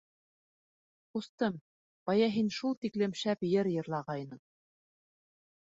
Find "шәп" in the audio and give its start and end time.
3.21-3.47